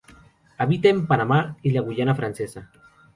[0.57, 2.71] Habita en Panamá y la Guayana Francesa.